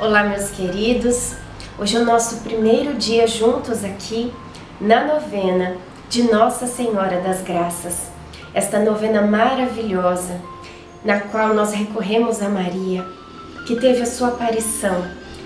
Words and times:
Olá, 0.00 0.24
meus 0.24 0.50
queridos. 0.52 1.34
Hoje 1.78 1.98
é 1.98 2.00
o 2.00 2.06
nosso 2.06 2.38
primeiro 2.38 2.94
dia 2.94 3.26
juntos 3.26 3.84
aqui 3.84 4.32
na 4.80 5.04
novena 5.04 5.76
de 6.08 6.22
Nossa 6.22 6.66
Senhora 6.66 7.20
das 7.20 7.42
Graças. 7.42 8.10
Esta 8.54 8.78
novena 8.78 9.20
maravilhosa, 9.20 10.40
na 11.04 11.20
qual 11.20 11.52
nós 11.52 11.74
recorremos 11.74 12.40
a 12.40 12.48
Maria, 12.48 13.04
que 13.66 13.76
teve 13.76 14.00
a 14.00 14.06
sua 14.06 14.28
aparição 14.28 15.04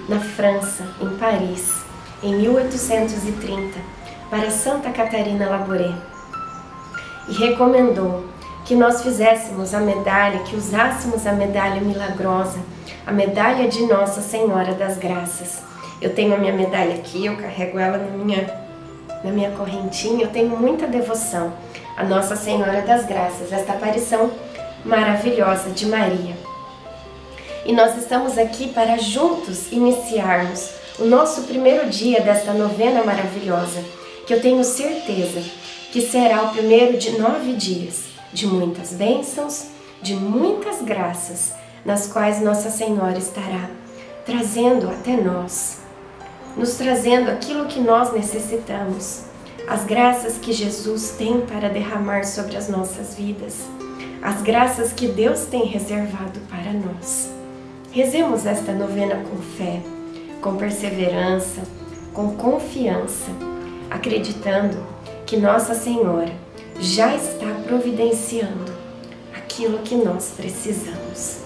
na 0.09 0.20
França, 0.20 0.87
em 1.01 1.09
Paris, 1.16 1.82
em 2.23 2.37
1830, 2.37 3.77
para 4.30 4.52
Santa 4.52 4.91
Catarina 4.91 5.51
Labouré. 5.51 5.93
E 7.29 7.32
recomendou 7.32 8.24
que 8.64 8.74
nós 8.74 9.02
fizéssemos 9.02 9.74
a 9.74 9.80
medalha, 9.80 10.38
que 10.41 10.56
usássemos 10.56 11.27
a 11.27 11.32
medalha 11.32 11.82
milagrosa, 11.82 12.59
a 13.06 13.12
medalha 13.12 13.68
de 13.68 13.84
Nossa 13.84 14.23
Senhora 14.23 14.73
das 14.73 14.96
Graças. 14.96 15.62
Eu 16.00 16.14
tenho 16.14 16.34
a 16.34 16.38
minha 16.38 16.52
medalha 16.52 16.95
aqui, 16.95 17.27
eu 17.27 17.37
carrego 17.37 17.78
ela 17.78 17.98
na 17.98 18.10
minha, 18.16 18.50
na 19.23 19.30
minha 19.30 19.50
correntinha, 19.50 20.24
eu 20.24 20.30
tenho 20.30 20.56
muita 20.56 20.87
devoção 20.87 21.52
a 21.95 22.02
Nossa 22.04 22.37
Senhora 22.37 22.80
das 22.80 23.04
Graças, 23.04 23.52
esta 23.52 23.74
aparição 23.74 24.30
maravilhosa 24.82 25.70
de 25.70 25.87
Maria. 25.87 26.34
E 27.66 27.73
nós 27.73 27.96
estamos 27.98 28.38
aqui 28.38 28.68
para 28.73 28.96
juntos 28.96 29.70
iniciarmos 29.73 30.70
o 30.98 31.04
nosso 31.04 31.42
primeiro 31.42 31.88
dia 31.90 32.21
desta 32.23 32.52
novena 32.52 33.04
maravilhosa, 33.04 33.82
que 34.26 34.32
eu 34.32 34.40
tenho 34.40 34.65
certeza 34.65 35.43
que 35.93 36.01
será 36.01 36.43
o 36.45 36.49
primeiro 36.49 36.99
de 36.99 37.18
nove 37.18 37.52
dias 37.52 38.13
de 38.35 38.49
muitas 38.49 38.93
bênçãos, 38.93 39.68
de 40.02 40.16
muitas 40.16 40.82
graças, 40.82 41.54
nas 41.85 42.09
quais 42.09 42.43
Nossa 42.43 42.68
Senhora 42.68 43.16
estará 43.16 43.71
trazendo 44.27 44.90
até 44.90 45.16
nós, 45.16 45.79
nos 46.57 46.74
trazendo 46.74 47.30
aquilo 47.30 47.66
que 47.66 47.79
nós 47.79 48.12
necessitamos, 48.12 49.23
as 49.68 49.85
graças 49.85 50.37
que 50.37 50.52
Jesus 50.52 51.15
tem 51.16 51.43
para 51.43 51.68
derramar 51.68 52.24
sobre 52.24 52.57
as 52.57 52.68
nossas 52.68 53.15
vidas, 53.15 53.60
as 54.21 54.43
graças 54.43 54.93
que 54.93 55.07
Deus 55.07 55.45
tem 55.45 55.66
reservado 55.66 56.40
para 56.51 56.73
nós. 56.73 57.30
Rezemos 57.93 58.46
esta 58.46 58.73
novena 58.73 59.16
com 59.16 59.37
fé, 59.57 59.80
com 60.40 60.57
perseverança, 60.57 61.62
com 62.12 62.35
confiança, 62.35 63.30
acreditando 63.90 64.77
que 65.25 65.37
Nossa 65.37 65.75
Senhora 65.75 66.32
já 66.81 67.15
está 67.15 67.47
providenciando 67.67 68.72
aquilo 69.34 69.78
que 69.78 69.94
nós 69.94 70.33
precisamos. 70.37 71.39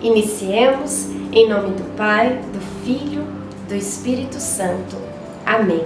Iniciemos 0.00 1.06
em 1.32 1.48
nome 1.48 1.70
do 1.70 1.96
Pai, 1.96 2.40
do 2.52 2.60
Filho, 2.84 3.24
do 3.68 3.74
Espírito 3.74 4.38
Santo. 4.38 4.96
Amém. 5.44 5.84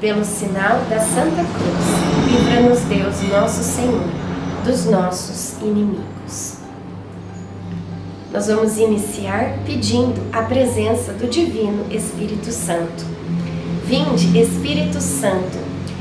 Pelo 0.00 0.24
sinal 0.24 0.80
da 0.88 1.00
Santa 1.00 1.44
Cruz, 1.44 2.30
livra-nos 2.30 2.80
Deus, 2.80 3.22
nosso 3.30 3.62
Senhor, 3.62 4.04
dos 4.64 4.86
nossos 4.86 5.60
inimigos. 5.60 6.56
Nós 8.32 8.46
vamos 8.46 8.78
iniciar 8.78 9.58
pedindo 9.66 10.20
a 10.32 10.42
presença 10.42 11.12
do 11.12 11.28
Divino 11.28 11.84
Espírito 11.90 12.52
Santo. 12.52 13.04
Vinde, 13.84 14.38
Espírito 14.38 15.00
Santo, 15.00 15.58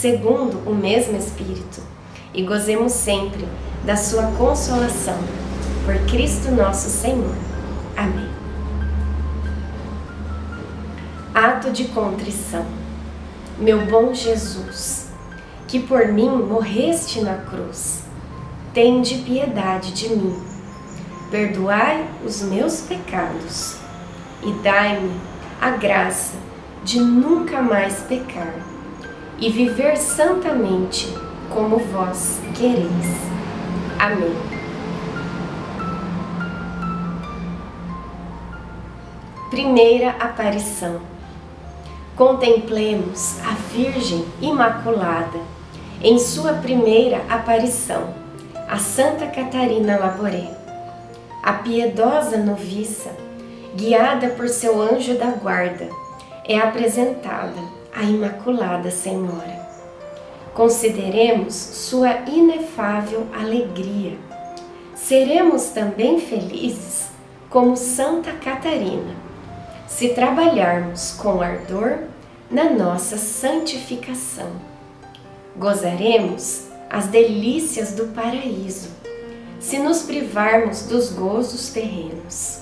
segundo 0.00 0.66
o 0.66 0.74
mesmo 0.74 1.14
Espírito, 1.18 1.82
e 2.32 2.42
gozemos 2.42 2.92
sempre 2.92 3.46
da 3.84 3.96
Sua 3.96 4.28
consolação. 4.38 5.18
Por 5.84 5.94
Cristo 6.06 6.50
nosso 6.50 6.88
Senhor. 6.88 7.34
Amém. 7.94 8.30
Ato 11.34 11.70
de 11.70 11.84
contrição. 11.88 12.64
Meu 13.58 13.84
bom 13.84 14.14
Jesus, 14.14 15.08
que 15.68 15.80
por 15.80 16.08
mim 16.08 16.30
morreste 16.30 17.20
na 17.20 17.34
cruz, 17.34 18.04
tende 18.72 19.16
piedade 19.16 19.92
de 19.92 20.08
mim. 20.08 20.42
Perdoai 21.30 22.08
os 22.24 22.40
meus 22.40 22.80
pecados 22.80 23.76
e 24.42 24.50
dai-me 24.62 25.12
a 25.60 25.70
graça 25.70 26.32
de 26.84 26.98
nunca 26.98 27.60
mais 27.60 28.00
pecar 28.08 28.69
e 29.40 29.48
viver 29.48 29.96
santamente 29.96 31.08
como 31.48 31.78
vós 31.78 32.40
quereis. 32.54 33.30
Amém. 33.98 34.36
Primeira 39.48 40.10
aparição. 40.10 41.00
Contemplemos 42.14 43.40
a 43.40 43.52
Virgem 43.72 44.26
Imaculada 44.40 45.40
em 46.02 46.18
sua 46.18 46.52
primeira 46.54 47.22
aparição, 47.28 48.14
a 48.68 48.78
Santa 48.78 49.26
Catarina 49.26 49.98
Laboré. 49.98 50.50
A 51.42 51.54
piedosa 51.54 52.36
noviça, 52.36 53.10
guiada 53.74 54.28
por 54.28 54.48
seu 54.48 54.80
anjo 54.80 55.14
da 55.18 55.30
guarda, 55.30 55.88
é 56.44 56.58
apresentada 56.58 57.79
a 57.94 58.02
Imaculada 58.02 58.90
Senhora. 58.90 59.68
Consideremos 60.54 61.54
sua 61.54 62.28
inefável 62.28 63.26
alegria. 63.32 64.16
Seremos 64.94 65.66
também 65.66 66.20
felizes 66.20 67.08
como 67.48 67.76
Santa 67.76 68.32
Catarina, 68.32 69.14
se 69.88 70.10
trabalharmos 70.10 71.12
com 71.12 71.40
ardor 71.40 71.98
na 72.50 72.70
nossa 72.70 73.16
santificação. 73.16 74.52
Gozaremos 75.56 76.68
as 76.88 77.06
delícias 77.06 77.92
do 77.92 78.08
paraíso, 78.08 78.90
se 79.58 79.78
nos 79.78 80.02
privarmos 80.02 80.82
dos 80.82 81.10
gozos 81.10 81.70
terrenos. 81.70 82.60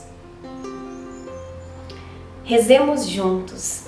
Rezemos 2.45 3.07
juntos 3.07 3.88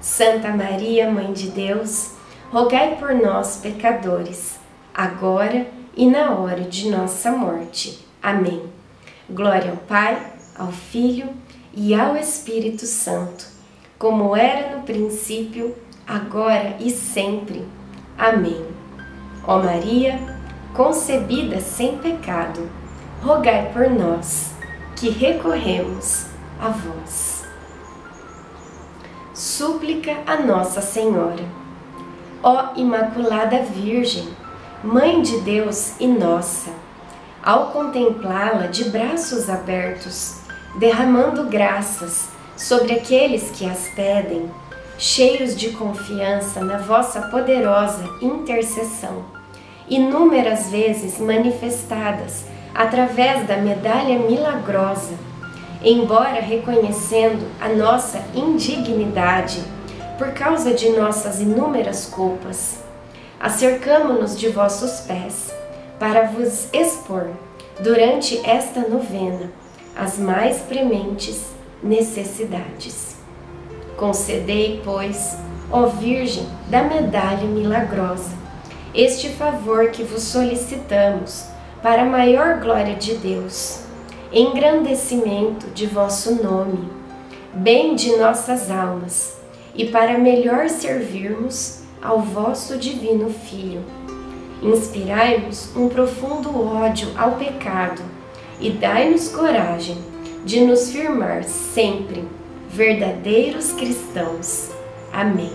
Santa 0.00 0.48
Maria, 0.48 1.10
Mãe 1.10 1.32
de 1.32 1.50
Deus, 1.50 2.12
rogai 2.50 2.96
por 2.96 3.14
nós, 3.14 3.58
pecadores, 3.58 4.58
agora 4.94 5.66
e 5.94 6.06
na 6.06 6.32
hora 6.36 6.62
de 6.62 6.88
nossa 6.88 7.30
morte. 7.30 8.06
Amém. 8.22 8.62
Glória 9.28 9.72
ao 9.72 9.76
Pai, 9.76 10.32
ao 10.56 10.72
Filho 10.72 11.28
e 11.74 11.94
ao 11.94 12.16
Espírito 12.16 12.86
Santo, 12.86 13.46
como 13.98 14.34
era 14.34 14.74
no 14.74 14.82
princípio, 14.84 15.76
agora 16.06 16.76
e 16.80 16.90
sempre. 16.90 17.66
Amém. 18.16 18.64
Ó 19.46 19.58
Maria, 19.62 20.18
concebida 20.74 21.60
sem 21.60 21.98
pecado, 21.98 22.70
rogai 23.22 23.70
por 23.72 23.90
nós 23.90 24.52
que 24.96 25.10
recorremos 25.10 26.26
a 26.58 26.68
vós. 26.68 27.39
Súplica 29.40 30.18
a 30.26 30.36
Nossa 30.36 30.82
Senhora. 30.82 31.42
Ó 32.42 32.74
Imaculada 32.76 33.62
Virgem, 33.62 34.28
Mãe 34.84 35.22
de 35.22 35.40
Deus 35.40 35.98
e 35.98 36.06
nossa, 36.06 36.70
ao 37.42 37.68
contemplá-la 37.68 38.66
de 38.66 38.90
braços 38.90 39.48
abertos, 39.48 40.40
derramando 40.78 41.44
graças 41.44 42.28
sobre 42.54 42.92
aqueles 42.92 43.50
que 43.50 43.64
as 43.64 43.88
pedem, 43.94 44.50
cheios 44.98 45.56
de 45.56 45.70
confiança 45.70 46.62
na 46.62 46.76
vossa 46.76 47.22
poderosa 47.28 48.04
intercessão, 48.20 49.24
inúmeras 49.88 50.68
vezes 50.68 51.18
manifestadas 51.18 52.44
através 52.74 53.48
da 53.48 53.56
medalha 53.56 54.18
milagrosa, 54.18 55.29
embora 55.82 56.40
reconhecendo 56.40 57.46
a 57.60 57.68
nossa 57.68 58.22
indignidade 58.34 59.62
por 60.18 60.32
causa 60.32 60.74
de 60.74 60.90
nossas 60.90 61.40
inúmeras 61.40 62.06
culpas, 62.06 62.78
acercamo-nos 63.38 64.38
de 64.38 64.48
vossos 64.50 65.00
pés 65.00 65.50
para 65.98 66.26
vos 66.26 66.68
expor 66.72 67.30
durante 67.80 68.38
esta 68.46 68.80
novena 68.80 69.50
as 69.96 70.18
mais 70.18 70.58
prementes 70.58 71.46
necessidades. 71.82 73.16
Concedei, 73.96 74.80
pois, 74.84 75.36
ó 75.70 75.86
Virgem 75.86 76.46
da 76.68 76.82
medalha 76.82 77.44
milagrosa, 77.44 78.30
este 78.94 79.28
favor 79.30 79.90
que 79.90 80.02
vos 80.02 80.22
solicitamos 80.22 81.46
para 81.82 82.02
a 82.02 82.06
maior 82.06 82.58
glória 82.60 82.94
de 82.94 83.14
Deus, 83.14 83.80
engrandecimento 84.32 85.66
de 85.74 85.86
vosso 85.86 86.40
nome, 86.40 86.88
bem 87.52 87.96
de 87.96 88.16
nossas 88.16 88.70
almas, 88.70 89.36
e 89.74 89.86
para 89.86 90.18
melhor 90.18 90.68
servirmos 90.68 91.80
ao 92.00 92.20
vosso 92.20 92.76
divino 92.76 93.28
Filho. 93.28 93.82
Inspirai-nos 94.62 95.74
um 95.74 95.88
profundo 95.88 96.64
ódio 96.64 97.08
ao 97.18 97.32
pecado 97.32 98.02
e 98.60 98.70
dai-nos 98.70 99.28
coragem 99.28 99.98
de 100.44 100.60
nos 100.60 100.92
firmar 100.92 101.42
sempre 101.42 102.24
verdadeiros 102.68 103.72
cristãos. 103.72 104.70
Amém. 105.12 105.52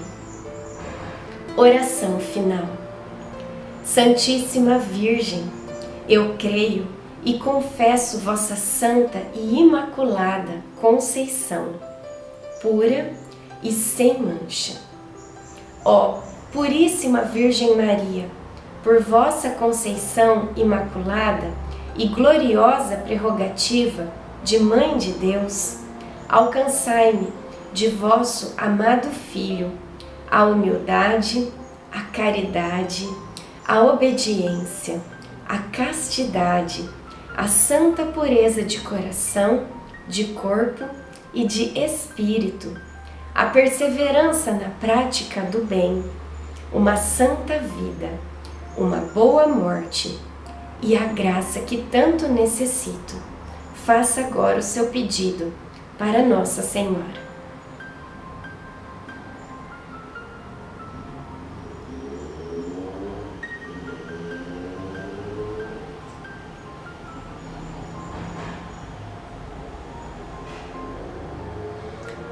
Oração 1.55 2.19
final. 2.19 2.67
Santíssima 3.85 4.79
Virgem, 4.79 5.45
eu 6.09 6.35
creio 6.37 6.94
e 7.25 7.39
confesso 7.39 8.19
vossa 8.19 8.55
santa 8.55 9.19
e 9.33 9.59
imaculada 9.59 10.61
conceição, 10.79 11.73
pura 12.61 13.11
e 13.61 13.71
sem 13.71 14.21
mancha. 14.21 14.75
Ó 15.83 16.19
Puríssima 16.53 17.23
Virgem 17.23 17.75
Maria, 17.75 18.29
por 18.81 19.01
vossa 19.01 19.49
conceição 19.49 20.49
imaculada 20.55 21.51
e 21.97 22.07
gloriosa 22.07 22.95
prerrogativa 22.97 24.07
de 24.43 24.59
Mãe 24.59 24.97
de 24.97 25.11
Deus, 25.13 25.79
alcançai-me 26.29 27.27
de 27.73 27.89
vosso 27.89 28.53
amado 28.57 29.09
Filho 29.09 29.71
a 30.29 30.45
humildade, 30.45 31.51
a 31.91 32.01
caridade, 32.01 33.07
a 33.67 33.83
obediência, 33.83 35.01
a 35.47 35.57
castidade, 35.57 36.89
a 37.35 37.49
santa 37.49 38.05
pureza 38.05 38.63
de 38.63 38.79
coração, 38.79 39.65
de 40.07 40.25
corpo 40.25 40.85
e 41.33 41.45
de 41.45 41.77
espírito, 41.77 42.79
a 43.33 43.47
perseverança 43.47 44.53
na 44.53 44.69
prática 44.69 45.41
do 45.41 45.65
bem, 45.65 46.01
uma 46.71 46.95
santa 46.95 47.59
vida, 47.59 48.09
uma 48.77 48.97
boa 48.97 49.47
morte 49.47 50.17
e 50.81 50.95
a 50.95 51.05
graça 51.05 51.59
que 51.59 51.83
tanto 51.91 52.29
necessito. 52.29 53.15
Faça 53.85 54.21
agora 54.21 54.59
o 54.59 54.63
seu 54.63 54.87
pedido 54.87 55.51
para 55.97 56.23
Nossa 56.23 56.61
Senhora. 56.61 57.24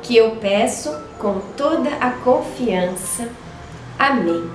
Que 0.03 0.17
eu 0.17 0.35
peço 0.35 0.93
com 1.17 1.39
toda 1.55 1.89
a 2.01 2.11
confiança. 2.11 3.29
Amém. 3.97 4.51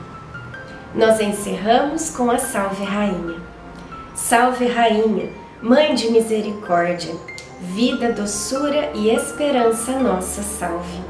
Nós 0.94 1.18
encerramos 1.20 2.10
com 2.10 2.30
a 2.30 2.36
Salve 2.36 2.84
Rainha. 2.84 3.40
Salve 4.14 4.66
Rainha! 4.66 5.30
Mãe 5.62 5.94
de 5.94 6.10
misericórdia, 6.10 7.14
vida, 7.60 8.12
doçura 8.12 8.90
e 8.94 9.08
esperança 9.08 9.98
nossa 9.98 10.42
salve. 10.42 11.00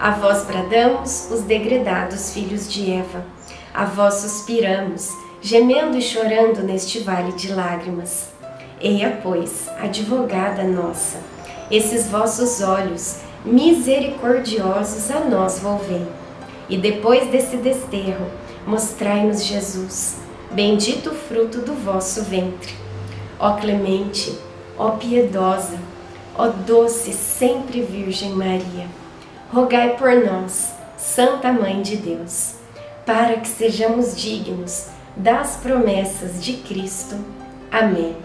A 0.00 0.12
vós 0.12 0.44
bradamos, 0.44 1.30
os 1.30 1.42
degredados 1.42 2.32
filhos 2.32 2.72
de 2.72 2.90
Eva. 2.90 3.24
A 3.74 3.84
vós 3.84 4.14
suspiramos, 4.14 5.10
gemendo 5.42 5.98
e 5.98 6.02
chorando 6.02 6.62
neste 6.62 7.00
vale 7.00 7.32
de 7.32 7.52
lágrimas. 7.52 8.30
Eia, 8.80 9.20
pois, 9.22 9.68
advogada 9.78 10.64
nossa, 10.64 11.18
esses 11.70 12.08
vossos 12.08 12.62
olhos 12.62 13.18
misericordiosos 13.44 15.10
a 15.10 15.20
nós 15.20 15.58
volvei. 15.58 16.06
E 16.68 16.78
depois 16.78 17.28
desse 17.30 17.56
desterro, 17.58 18.26
mostrai-nos 18.66 19.44
Jesus, 19.44 20.16
bendito 20.50 21.10
o 21.10 21.14
fruto 21.14 21.60
do 21.60 21.74
vosso 21.74 22.22
ventre. 22.22 22.74
Ó 23.38 23.52
clemente, 23.56 24.38
ó 24.78 24.92
piedosa, 24.92 25.78
ó 26.36 26.48
doce 26.48 27.12
sempre 27.12 27.82
Virgem 27.82 28.30
Maria, 28.30 28.86
rogai 29.52 29.96
por 29.96 30.14
nós, 30.24 30.72
Santa 30.96 31.52
Mãe 31.52 31.82
de 31.82 31.96
Deus, 31.96 32.54
para 33.04 33.36
que 33.36 33.48
sejamos 33.48 34.16
dignos 34.16 34.86
das 35.14 35.56
promessas 35.56 36.42
de 36.42 36.54
Cristo. 36.54 37.16
Amém. 37.70 38.16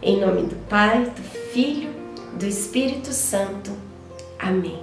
Em 0.00 0.20
nome 0.20 0.42
do 0.42 0.56
Pai, 0.68 1.04
do 1.04 1.22
Filho, 1.52 1.90
do 2.34 2.46
Espírito 2.46 3.12
Santo. 3.12 3.81
Amém. 4.42 4.81